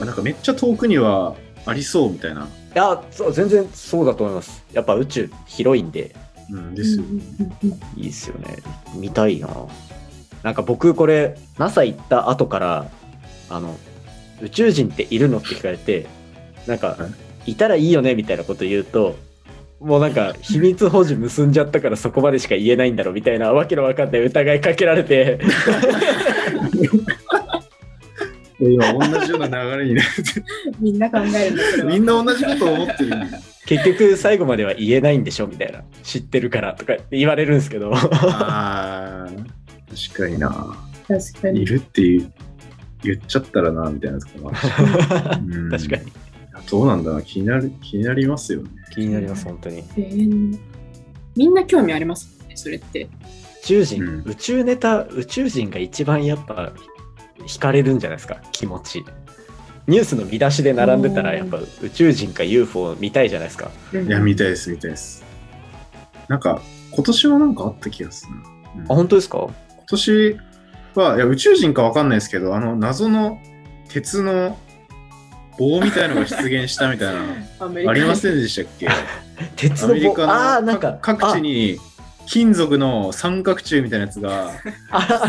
[0.00, 2.48] なんかめっちゃ遠くにはありそうみたいな。
[2.74, 4.64] やそう全然そうだと思います。
[4.72, 6.14] やっぱ宇宙広いんで
[6.50, 7.04] うん、ですよ。
[7.96, 8.56] いいですよね。
[8.94, 9.48] 見たいな。
[10.42, 12.90] なんか僕これ NASA 行った後から
[13.48, 13.78] あの
[14.42, 16.06] 宇宙人っているのって聞かれて
[16.66, 16.98] なんか
[17.46, 19.16] いたらいいよねみたいなこと言うと
[19.80, 25.40] もうなんか秘密保持結んじゃったからそこまでしか言えないんだろうみたいなわけのわかんない疑いかけられて
[28.60, 30.44] 今、同じような流れになって、
[30.78, 31.84] みんな考える。
[31.86, 33.38] みんな同じことを思ってるんだ。
[33.66, 39.28] 結局最後までは言えないんでしょみたいな知ってるからとかって言われるんですけどああ、
[39.88, 40.76] 確かにな。
[41.08, 41.62] 確かに。
[41.62, 42.32] いるって言う
[43.02, 46.12] 言っちゃったらな、みたいな 確かに
[46.70, 48.70] どうなんだな、気になる、気になりますよね。
[48.94, 49.78] 気になります本当に。
[49.96, 50.58] えー。
[51.36, 53.02] みんな興味ありますもんね、それって。
[53.04, 53.08] 宇
[53.66, 54.22] 宙人、うん。
[54.26, 56.72] 宇宙ネタ宇宙人が一番やっぱ
[57.46, 58.36] 惹かれるんじゃないですか。
[58.52, 59.04] 気持ち。
[59.86, 61.36] ニュースの見出しで並んでたらうん。
[61.38, 63.70] やっぱ宇宙人か UFO 見たいじゃないですか。
[63.92, 64.06] うん。
[64.06, 65.24] いや、見たいです、見たいです。
[66.28, 66.62] なんか、
[66.92, 68.42] 今年はなんかあった気がするな。
[68.76, 68.92] うん。
[68.92, 69.38] あ本当ですか？
[69.38, 69.52] 今
[69.88, 70.36] 年
[70.94, 73.38] は、いや、宇宙人かわかんないですけど、あの、謎の
[73.88, 74.56] 鉄の
[75.58, 78.88] 棒みたいのが出現したみたいな、ありませんでしたっけ？
[79.56, 79.94] 鉄の棒。
[79.94, 81.78] アメリカの各地に
[82.26, 84.50] 金属の三角柱みたいなやつが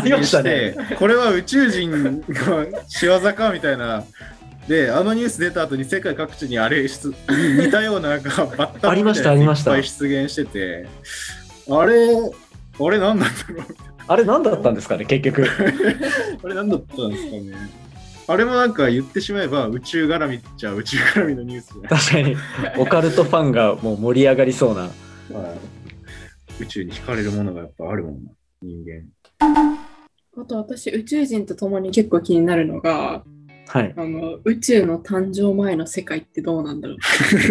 [0.04, 4.04] 出現してこれは宇宙人が仕業かみたいな。
[4.68, 10.86] で、あのニュース出た後に世界各地にあれ出似たようななんか バッタみたいなやつありましたいっぱい出現してて、
[11.70, 12.08] あれ、
[12.80, 13.66] あれ何なんだろう
[14.08, 15.46] あれ何だったんですかね結局。
[16.44, 17.52] あれ何だったんですかね？
[18.28, 21.88] あれもなんか言ってしまえば宇宙絡みっちゃ宇宙絡みのニュースじゃない？
[21.88, 22.36] 確かに。
[22.82, 24.82] オカルトファンがもう盛り上がりそうな。
[24.82, 24.90] はい
[26.58, 28.30] 宇宙に惹かれるものがやっぱあるもんな、
[28.62, 29.04] 人間。
[30.40, 33.24] あと私、宇宙人と共に結構気になるのが、
[33.68, 33.92] はい。
[33.94, 36.96] あの宇宙の誕生前の世界ってどうなんだろう。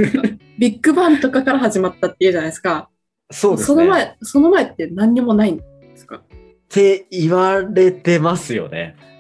[0.58, 2.90] ビッグバンとかから始まったっていうじゃないですか。
[3.32, 3.84] そうですね。
[3.84, 5.64] の前、その前って何にもないんで
[5.96, 6.16] すか？
[6.16, 6.22] っ
[6.70, 8.96] て言われてますよね。
[9.10, 9.15] うん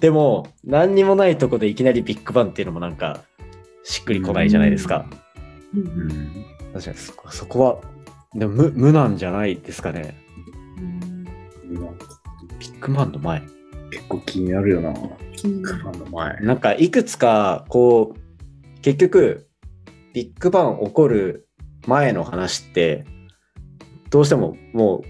[0.00, 3.22] でも何にもないとこでいきなりビッグバンっていうのもなんか
[3.84, 5.06] しっくりこないじゃないですか、
[5.74, 6.44] ううんん。
[6.72, 6.96] 確かに
[7.30, 7.80] そこは
[8.34, 10.16] でも無無なんじゃないですかね
[11.64, 11.90] 今
[12.58, 13.42] ビッグバンの前
[13.90, 14.92] 結構気になるよな。
[15.36, 16.36] 気になるクマの前。
[16.40, 19.48] なんかいくつかこう結局
[20.12, 21.48] ビッグバン起こる
[21.86, 23.04] 前の話って
[24.10, 25.02] どうしてもも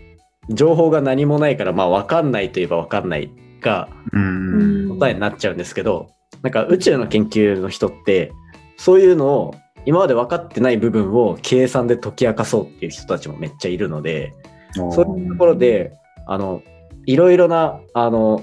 [0.48, 4.98] う情報が何もないからまあ分かんないといえば分かんないがうん。
[4.98, 6.10] 答えになっちゃうんですけど
[6.42, 8.32] なんか宇宙の研究の人って
[8.76, 14.34] そういうのを今まで分かってない部分を計算で解き明かそうっていう人たちもめっちゃいるので
[14.74, 15.92] そういうところで
[16.26, 16.62] あの
[17.06, 18.42] いろいろなあの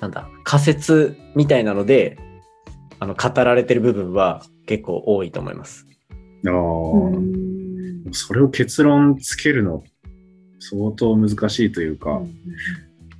[0.00, 2.18] なんだ仮説みたいなので
[3.00, 5.86] あの語られてる部分は結構多いと思います。
[8.12, 9.82] それを結論つけるの
[10.60, 12.22] 相当難しいというか、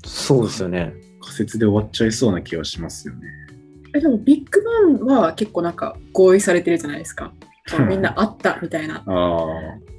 [0.06, 0.94] そうですよね。
[1.20, 3.28] 仮説で終わっちゃいそうな気はしますよね。
[3.94, 4.62] えでもビッグ
[5.06, 7.32] バンは結構なんか合意されてるじゃないですか。
[7.88, 9.02] みんなあったみたいな。
[9.06, 9.42] ああ。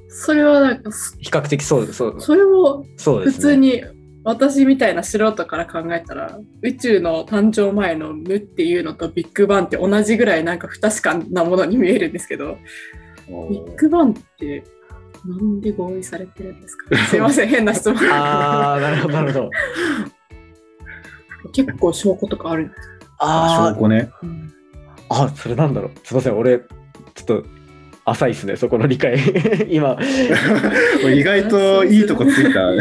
[0.08, 0.90] それはなんか、
[1.20, 3.84] 比較的そうそうそれも普通に
[4.24, 12.56] 私みたいな素人から考えたら宇宙の誕生前の無っていうのとビッグバンって同じぐらいなんか不確かなものに見えるんですけど
[13.28, 14.64] ビッグバンって
[15.26, 16.96] なんで合意されてるんですか？
[17.08, 17.98] すいません変な質問。
[18.10, 19.50] ああなるほどなるほど。
[21.52, 22.86] 結構証拠とかあるんですか？
[23.18, 24.10] あ証拠ね。
[24.22, 24.52] うん。
[25.10, 25.90] あそれなんだろう。
[26.04, 26.64] すいません俺ちょ
[27.22, 27.44] っと
[28.04, 29.18] 浅いですねそこの理解。
[29.68, 29.98] 今。
[31.12, 32.72] 意外といいとこついた。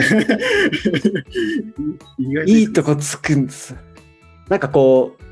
[2.46, 2.96] いいとこ。
[2.96, 3.76] つくんです。
[4.50, 5.24] なんかこう、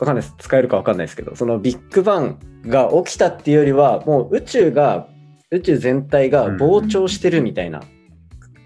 [0.00, 0.34] わかんないです。
[0.38, 5.08] 使えるかわかんないですけど、そのビッグバンが起きたっていうよりは、もう宇宙が、
[5.50, 7.82] 宇宙全体が膨張してるみたいな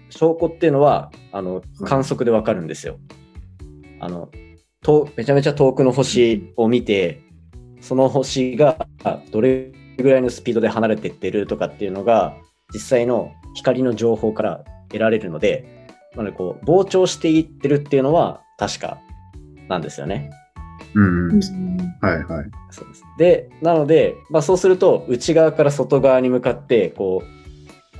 [0.09, 2.99] 証拠っていうのは、あの、観測でわかるんですよ。
[3.99, 4.29] あの、
[4.81, 7.21] とめちゃめちゃ遠くの星を見て、
[7.81, 8.87] その星が
[9.31, 12.35] どれぐらいのスピードで離れてってるとかっていうのが、
[12.73, 18.99] 実際の光の情報から得られるので、なのでこう膨張していってるっていうのは確か
[19.67, 20.31] なんですよね。
[20.95, 21.33] うんうん。
[21.33, 21.43] うん
[22.01, 22.45] はいはい。
[22.71, 27.43] そうですでなので、まあ、そうすると内側から外側に向かってこう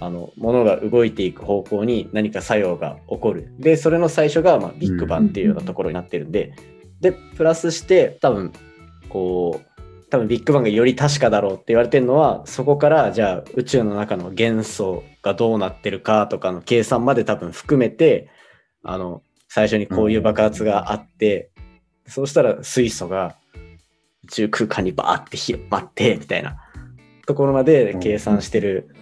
[0.03, 3.53] あの物が動いていく方向に何か作用が起こる。
[3.60, 6.53] でそれの最初が、まあ、ビッグバンっていうようなところになってるんで、
[6.99, 8.51] でプラスして多分
[9.10, 18.29] こう多分ビッグバンがより確かだろうって言われてるのはそこからじゃあ宇宙の中の元素がどうなってるかとかの計算まで多分含めて
[18.84, 21.51] あの最初にこういう爆発があって、
[22.08, 23.36] そうしたら水素が
[24.26, 26.58] 宇宙空間にバーって広まってみたいな
[27.26, 28.96] ところまで計算してる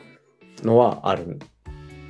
[0.64, 1.40] のはあるん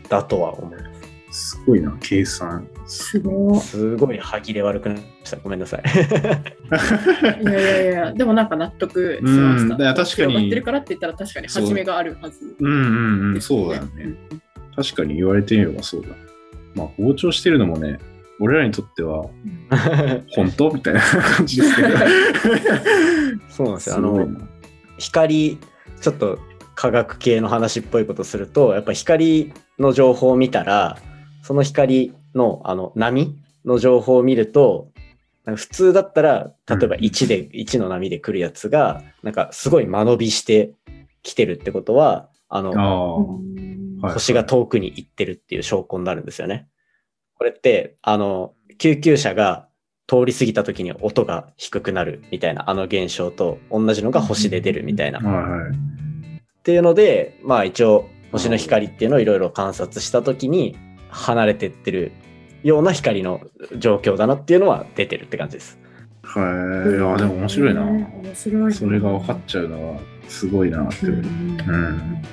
[0.10, 1.02] だとは思います。
[1.32, 2.68] すごいな、計算。
[2.86, 3.60] すごい。
[3.60, 5.38] すごい歯切れ悪くなりました。
[5.38, 5.84] ごめんなさい。
[7.42, 9.64] いやいやいや、でもなんか納得しました。
[9.64, 12.38] うんだから確かにってるからって言ったら確かに初めがあるはず。
[12.60, 12.76] うんう
[13.32, 14.14] んうん、そうだよね。
[14.76, 16.10] 確かに言われてみればそうだ。
[16.76, 18.00] まあ、膨張してるのもね、
[18.42, 19.30] 俺らにとっては
[20.36, 20.72] 本当？
[20.72, 21.90] みたいな感じですけど。
[23.50, 23.96] そうなんですよ。
[23.98, 24.28] あの
[24.98, 25.58] 光
[26.02, 26.40] ちょっと
[26.76, 30.98] 科学系の話っぽいことするとやっぱ光の情報を見たら
[31.44, 34.90] その光のあの波の情報を見ると
[35.46, 40.74] なんか普通だったら例えばうん1で、1の波で来るやつがなんかすごい間延びして
[41.22, 43.40] 来てるってことはあの
[44.04, 46.68] あ星が遠くに行ってるっていう証拠になるんですよね。
[47.42, 49.68] これってあの救急車が
[50.06, 55.20] 通り過ぎた時に音が低くなるみたいなあの現象と同じのが星で出るみたいな。
[55.24, 55.72] あ、はいはい。
[55.72, 55.76] っ
[56.62, 60.78] ていうので、まあ一応星の光っていうのをいろいろ観察した時に
[61.10, 62.12] 離れてってる
[62.62, 63.42] ような光の
[63.80, 65.80] 状況だなっていうのは出てるって感じです。
[66.22, 66.90] はい。
[66.92, 67.82] いや、でも面白いな。
[67.82, 68.74] 面白い。
[68.76, 71.08] それが分かっちゃうのはすごいなって。
[71.08, 72.24] うんうん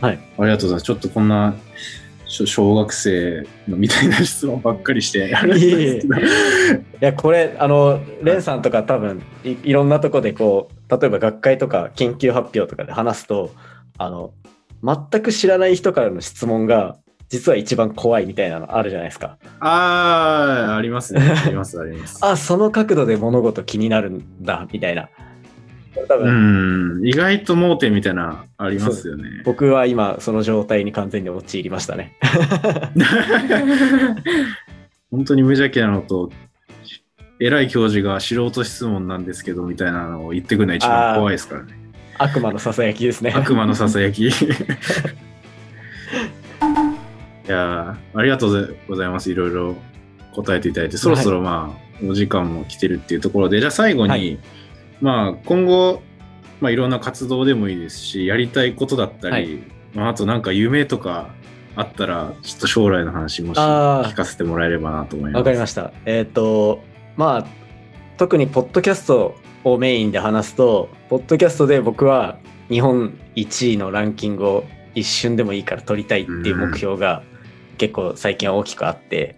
[0.00, 0.18] はい。
[0.38, 0.82] ありがとうございます。
[0.84, 1.52] ちょっとこんな
[2.32, 6.24] 小小学生のみたいな質問ばっかりして、あれなんですけどい
[7.00, 13.50] や、これ、あの、レンさんとか多分いいろんなとこでこう、例えば学会とか研究発表とかで話すと、
[13.98, 14.32] あの、
[14.82, 16.96] 全く知らない人からの質問が
[17.28, 19.36] 実は一番怖いみたいなのあるじゃないですか。
[19.60, 21.20] ああ、ありますね。
[21.20, 22.18] あります、あります。
[22.24, 25.10] あ、その角度で物事気になるんだ、みたいな。
[26.06, 29.42] 多う分、ん、意外と盲点みたいなありますよね。
[29.44, 32.16] 僕は今その状態に完全に陥りましたね。
[35.10, 36.30] 本当に無邪気なのと、
[37.38, 41.74] 偉い教授が素人質問なんですけどみたいなのを言ってくるのが一番怖いですからね。
[42.18, 43.32] 悪魔のささやきですね。
[43.34, 44.28] 悪魔のささやき。
[44.28, 44.30] い
[47.48, 49.30] やーありがとうございます。
[49.30, 49.76] いろいろ
[50.34, 54.38] 答えていただいて、そろそろまあ、お時間も来てるっていうところで、じゃあ最後に、はい
[55.02, 56.00] まあ今後、
[56.60, 59.58] まあいろんな活動でもいいですし、やりたいことだったり、はい。
[59.94, 61.34] まああとなんか夢とか
[61.74, 65.40] あったら、ちょっと将来の話もし聞かせてもらえればなと思います。
[65.40, 65.92] わかりました。
[66.06, 66.80] えっ、と、
[67.16, 67.46] まあ、
[68.16, 69.34] 特にポッドキャスト
[69.64, 72.38] をメインで話すと、ポッドキャストで僕は
[72.68, 77.22] 日本1位のランキングを一瞬でもいいから取りたいっていう目標が
[77.78, 79.36] 結構最近は大きくあって、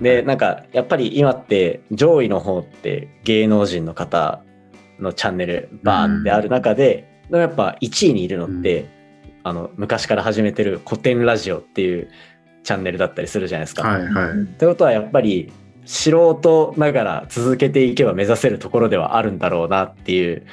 [0.00, 4.42] で、なんかやっぱり今って上位の方って芸能人の方
[4.98, 8.88] のチャンネルバーンってある中で、でもやっぱ1位にいるのって、
[9.42, 12.08] あの昔から始めてる古典ラジオっていう
[12.64, 13.86] チャンネルだったりするじゃないですか。
[13.86, 14.40] はいはい。
[14.40, 15.52] ってことはやっぱり
[15.86, 20.44] 素人ながら続けていけば目指せるところではあるんだろうなっていう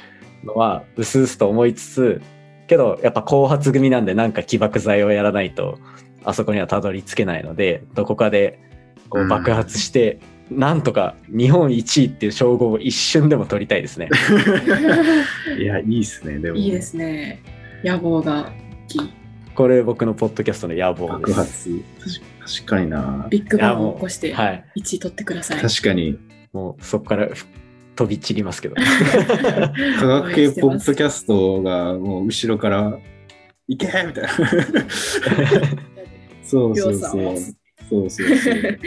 [0.44, 2.22] のはうすうすと思いつつ
[2.68, 5.78] けどやっぱ後発組なんでなんか起爆剤をやらないと
[6.24, 8.60] あそこにはたどり着けないのでどこかで
[9.08, 10.20] こううん爆発して
[10.50, 14.08] なんとか日本一位っていう称号を一瞬でも取りたいですね。
[15.58, 16.56] いや、いいっすね、でも。
[16.56, 17.40] いいですね。
[17.82, 18.52] 野望が
[18.86, 19.10] 大きい。
[19.54, 21.38] これ僕のポッドキャストの野望爆です。
[21.38, 21.70] 発。
[22.00, 23.26] 確か確かにな。
[23.30, 24.64] ビッグバンを起こしてはい。
[24.76, 25.60] 1位取ってください。
[25.60, 26.18] 確かに、
[26.52, 27.46] もうそこからふ
[27.96, 28.74] 飛び散りますけど。
[29.98, 32.98] 科学系ポッドキャストがもう後ろから、
[33.66, 34.28] いけみたいな。
[36.42, 37.36] そうそうそう。
[37.88, 38.78] そうそうそう。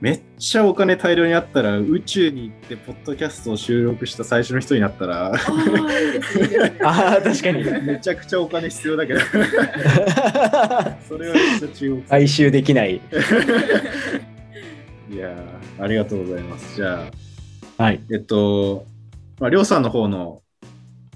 [0.00, 5.32] めっちゃお金大量にあったら、宇宙に行って、ポッドキャストを収録した最初の人になったら、あ
[7.18, 7.64] あ、確かに。
[7.82, 9.20] めちゃくちゃお金必要だけど、
[11.08, 12.02] それはめっちゃ注目。
[12.02, 13.00] 回収できない。
[15.10, 16.76] いやーありがとうございます。
[16.76, 17.08] じゃ
[17.78, 18.00] あ、はい。
[18.12, 18.84] えっと、
[19.40, 20.42] まあ、りょうさんの方の、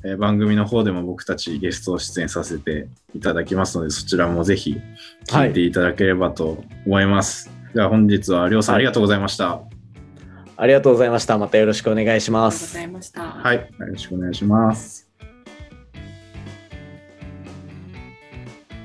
[0.04, 4.80] えー番組の方でも僕たちゲスト出演させていただきますので、そちらもぜひ
[5.26, 7.59] 聞いていただければと思います。
[7.74, 9.62] では本日はりょうさん、はいありがとうございました。
[10.56, 11.38] ありがとうございました。
[11.38, 12.82] またよろしくお願いしありがとうごますざ。
[12.82, 13.22] いました。
[13.22, 15.08] はい、よろしくお願いします。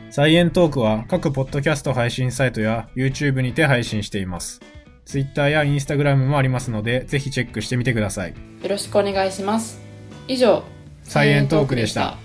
[0.10, 4.62] サイエントークは各ポッドキャスト配信サイトや YouTube にて配信しています。
[5.04, 8.30] Twitter や Instagram もありますので、ぜひチェックしてみてください。
[8.30, 9.82] よろしくお願いします。
[10.30, 10.64] 以上、
[11.04, 12.18] サイエントークでした。